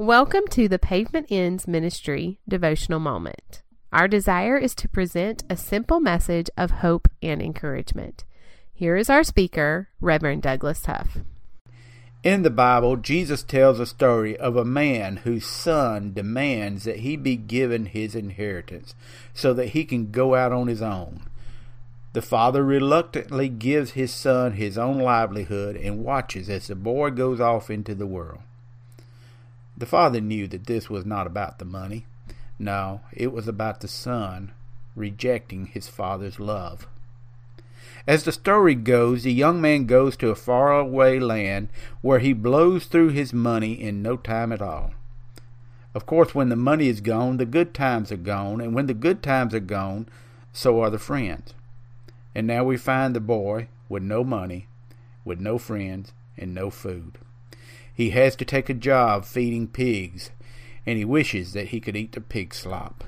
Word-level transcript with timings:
Welcome 0.00 0.46
to 0.50 0.68
the 0.68 0.78
Pavement 0.78 1.26
Ends 1.28 1.66
Ministry 1.66 2.38
devotional 2.48 3.00
moment. 3.00 3.62
Our 3.92 4.06
desire 4.06 4.56
is 4.56 4.72
to 4.76 4.88
present 4.88 5.42
a 5.50 5.56
simple 5.56 5.98
message 5.98 6.48
of 6.56 6.70
hope 6.70 7.08
and 7.20 7.42
encouragement. 7.42 8.24
Here 8.72 8.94
is 8.94 9.10
our 9.10 9.24
speaker, 9.24 9.88
Reverend 10.00 10.42
Douglas 10.42 10.86
Huff. 10.86 11.18
In 12.22 12.42
the 12.42 12.48
Bible, 12.48 12.94
Jesus 12.94 13.42
tells 13.42 13.80
a 13.80 13.86
story 13.86 14.36
of 14.36 14.54
a 14.54 14.64
man 14.64 15.16
whose 15.16 15.44
son 15.44 16.12
demands 16.12 16.84
that 16.84 17.00
he 17.00 17.16
be 17.16 17.34
given 17.34 17.86
his 17.86 18.14
inheritance 18.14 18.94
so 19.34 19.52
that 19.52 19.70
he 19.70 19.84
can 19.84 20.12
go 20.12 20.36
out 20.36 20.52
on 20.52 20.68
his 20.68 20.80
own. 20.80 21.24
The 22.12 22.22
father 22.22 22.62
reluctantly 22.62 23.48
gives 23.48 23.90
his 23.90 24.12
son 24.12 24.52
his 24.52 24.78
own 24.78 25.00
livelihood 25.00 25.74
and 25.74 26.04
watches 26.04 26.48
as 26.48 26.68
the 26.68 26.76
boy 26.76 27.10
goes 27.10 27.40
off 27.40 27.68
into 27.68 27.96
the 27.96 28.06
world. 28.06 28.42
The 29.78 29.86
father 29.86 30.20
knew 30.20 30.48
that 30.48 30.66
this 30.66 30.90
was 30.90 31.06
not 31.06 31.28
about 31.28 31.60
the 31.60 31.64
money. 31.64 32.04
No, 32.58 33.02
it 33.12 33.32
was 33.32 33.46
about 33.46 33.80
the 33.80 33.86
son 33.86 34.50
rejecting 34.96 35.66
his 35.66 35.86
father's 35.86 36.40
love. 36.40 36.88
As 38.04 38.24
the 38.24 38.32
story 38.32 38.74
goes, 38.74 39.22
the 39.22 39.32
young 39.32 39.60
man 39.60 39.86
goes 39.86 40.16
to 40.16 40.30
a 40.30 40.34
faraway 40.34 41.20
land 41.20 41.68
where 42.00 42.18
he 42.18 42.32
blows 42.32 42.86
through 42.86 43.10
his 43.10 43.32
money 43.32 43.80
in 43.80 44.02
no 44.02 44.16
time 44.16 44.50
at 44.50 44.60
all. 44.60 44.94
Of 45.94 46.06
course, 46.06 46.34
when 46.34 46.48
the 46.48 46.56
money 46.56 46.88
is 46.88 47.00
gone, 47.00 47.36
the 47.36 47.46
good 47.46 47.72
times 47.72 48.10
are 48.10 48.16
gone, 48.16 48.60
and 48.60 48.74
when 48.74 48.86
the 48.86 48.94
good 48.94 49.22
times 49.22 49.54
are 49.54 49.60
gone, 49.60 50.08
so 50.52 50.80
are 50.80 50.90
the 50.90 50.98
friends. 50.98 51.54
And 52.34 52.48
now 52.48 52.64
we 52.64 52.76
find 52.76 53.14
the 53.14 53.20
boy 53.20 53.68
with 53.88 54.02
no 54.02 54.24
money, 54.24 54.66
with 55.24 55.38
no 55.38 55.56
friends, 55.56 56.12
and 56.36 56.52
no 56.52 56.68
food. 56.68 57.18
He 57.98 58.10
has 58.10 58.36
to 58.36 58.44
take 58.44 58.70
a 58.70 58.74
job 58.74 59.24
feeding 59.24 59.66
pigs, 59.66 60.30
and 60.86 60.96
he 60.96 61.04
wishes 61.04 61.52
that 61.52 61.70
he 61.70 61.80
could 61.80 61.96
eat 61.96 62.12
the 62.12 62.20
pig 62.20 62.54
slop. 62.54 63.02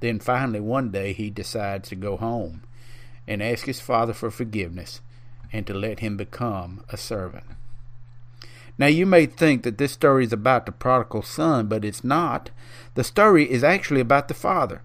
Then 0.00 0.18
finally 0.18 0.60
one 0.60 0.90
day 0.90 1.14
he 1.14 1.30
decides 1.30 1.88
to 1.88 1.96
go 1.96 2.18
home 2.18 2.62
and 3.26 3.42
ask 3.42 3.64
his 3.64 3.80
father 3.80 4.12
for 4.12 4.30
forgiveness 4.30 5.00
and 5.50 5.66
to 5.66 5.72
let 5.72 6.00
him 6.00 6.18
become 6.18 6.84
a 6.90 6.98
servant. 6.98 7.46
Now 8.76 8.88
you 8.88 9.06
may 9.06 9.24
think 9.24 9.62
that 9.62 9.78
this 9.78 9.92
story 9.92 10.24
is 10.24 10.32
about 10.34 10.66
the 10.66 10.72
prodigal 10.72 11.22
son, 11.22 11.66
but 11.66 11.82
it's 11.82 12.04
not. 12.04 12.50
The 12.96 13.02
story 13.02 13.50
is 13.50 13.64
actually 13.64 14.02
about 14.02 14.28
the 14.28 14.34
father. 14.34 14.82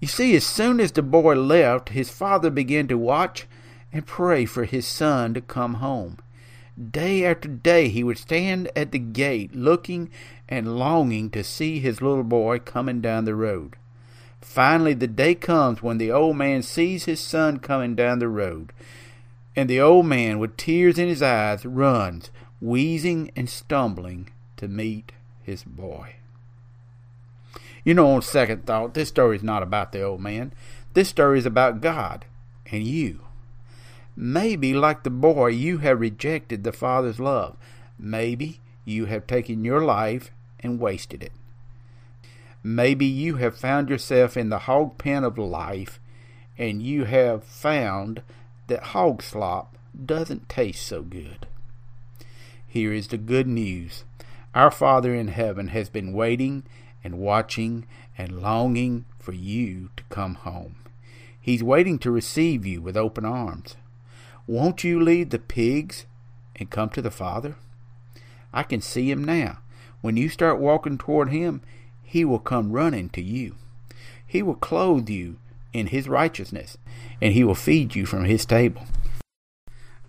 You 0.00 0.08
see, 0.08 0.34
as 0.34 0.44
soon 0.44 0.80
as 0.80 0.90
the 0.90 1.02
boy 1.02 1.36
left, 1.36 1.90
his 1.90 2.10
father 2.10 2.50
began 2.50 2.88
to 2.88 2.98
watch 2.98 3.46
and 3.92 4.04
pray 4.04 4.46
for 4.46 4.64
his 4.64 4.84
son 4.84 5.32
to 5.34 5.40
come 5.40 5.74
home. 5.74 6.18
Day 6.80 7.24
after 7.24 7.48
day 7.48 7.88
he 7.88 8.02
would 8.02 8.18
stand 8.18 8.70
at 8.74 8.92
the 8.92 8.98
gate 8.98 9.54
looking 9.54 10.10
and 10.48 10.78
longing 10.78 11.30
to 11.30 11.44
see 11.44 11.78
his 11.80 12.00
little 12.00 12.24
boy 12.24 12.58
coming 12.60 13.00
down 13.00 13.24
the 13.24 13.34
road. 13.34 13.76
Finally, 14.40 14.94
the 14.94 15.06
day 15.06 15.34
comes 15.34 15.82
when 15.82 15.98
the 15.98 16.10
old 16.10 16.36
man 16.36 16.62
sees 16.62 17.04
his 17.04 17.20
son 17.20 17.58
coming 17.58 17.94
down 17.94 18.18
the 18.18 18.28
road, 18.28 18.72
and 19.54 19.68
the 19.68 19.80
old 19.80 20.06
man, 20.06 20.38
with 20.38 20.56
tears 20.56 20.98
in 20.98 21.08
his 21.08 21.22
eyes, 21.22 21.64
runs, 21.64 22.30
wheezing 22.60 23.30
and 23.36 23.48
stumbling, 23.48 24.30
to 24.56 24.66
meet 24.66 25.12
his 25.42 25.62
boy. 25.62 26.16
You 27.84 27.94
know, 27.94 28.12
on 28.12 28.22
second 28.22 28.66
thought, 28.66 28.94
this 28.94 29.08
story 29.08 29.36
is 29.36 29.42
not 29.42 29.62
about 29.62 29.92
the 29.92 30.02
old 30.02 30.20
man. 30.20 30.52
This 30.94 31.08
story 31.08 31.38
is 31.38 31.46
about 31.46 31.80
God 31.80 32.24
and 32.70 32.82
you. 32.84 33.20
Maybe, 34.14 34.74
like 34.74 35.02
the 35.02 35.10
boy, 35.10 35.48
you 35.48 35.78
have 35.78 36.00
rejected 36.00 36.64
the 36.64 36.72
Father's 36.72 37.18
love. 37.18 37.56
Maybe 37.98 38.60
you 38.84 39.06
have 39.06 39.26
taken 39.26 39.64
your 39.64 39.82
life 39.82 40.30
and 40.60 40.80
wasted 40.80 41.22
it. 41.22 41.32
Maybe 42.62 43.06
you 43.06 43.36
have 43.36 43.56
found 43.56 43.88
yourself 43.88 44.36
in 44.36 44.48
the 44.48 44.60
hog 44.60 44.98
pen 44.98 45.24
of 45.24 45.36
life 45.38 45.98
and 46.56 46.82
you 46.82 47.04
have 47.04 47.42
found 47.44 48.22
that 48.68 48.82
hog 48.84 49.22
slop 49.22 49.76
doesn't 50.06 50.48
taste 50.48 50.86
so 50.86 51.02
good. 51.02 51.46
Here 52.66 52.92
is 52.92 53.08
the 53.08 53.18
good 53.18 53.46
news. 53.46 54.04
Our 54.54 54.70
Father 54.70 55.14
in 55.14 55.28
heaven 55.28 55.68
has 55.68 55.88
been 55.88 56.12
waiting 56.12 56.62
and 57.02 57.18
watching 57.18 57.86
and 58.16 58.40
longing 58.40 59.06
for 59.18 59.32
you 59.32 59.90
to 59.96 60.04
come 60.04 60.34
home. 60.34 60.76
He's 61.40 61.62
waiting 61.62 61.98
to 62.00 62.10
receive 62.10 62.64
you 62.64 62.80
with 62.80 62.96
open 62.96 63.24
arms. 63.24 63.76
Won't 64.46 64.82
you 64.82 65.00
leave 65.00 65.30
the 65.30 65.38
pigs 65.38 66.06
and 66.56 66.70
come 66.70 66.90
to 66.90 67.02
the 67.02 67.10
Father? 67.10 67.54
I 68.52 68.64
can 68.64 68.80
see 68.80 69.10
him 69.10 69.24
now. 69.24 69.58
When 70.00 70.16
you 70.16 70.28
start 70.28 70.58
walking 70.58 70.98
toward 70.98 71.30
him, 71.30 71.62
he 72.02 72.24
will 72.24 72.40
come 72.40 72.72
running 72.72 73.08
to 73.10 73.22
you. 73.22 73.54
He 74.26 74.42
will 74.42 74.56
clothe 74.56 75.08
you 75.08 75.38
in 75.72 75.86
his 75.86 76.08
righteousness, 76.08 76.76
and 77.20 77.32
he 77.32 77.44
will 77.44 77.54
feed 77.54 77.94
you 77.94 78.04
from 78.04 78.24
his 78.24 78.44
table. 78.44 78.82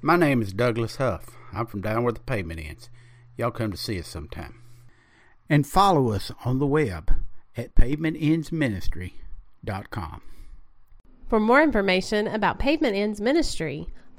My 0.00 0.16
name 0.16 0.42
is 0.42 0.52
Douglas 0.52 0.96
Huff. 0.96 1.26
I'm 1.52 1.66
from 1.66 1.82
down 1.82 2.02
where 2.02 2.12
the 2.12 2.20
pavement 2.20 2.60
ends. 2.60 2.88
Y'all 3.36 3.50
come 3.50 3.70
to 3.70 3.76
see 3.76 4.00
us 4.00 4.08
sometime. 4.08 4.62
And 5.48 5.66
follow 5.66 6.12
us 6.12 6.32
on 6.44 6.58
the 6.58 6.66
web 6.66 7.12
at 7.56 7.74
pavementendsministry.com. 7.74 10.22
For 11.28 11.40
more 11.40 11.62
information 11.62 12.26
about 12.26 12.58
Pavement 12.58 12.96
Ends 12.96 13.20
Ministry, 13.20 13.88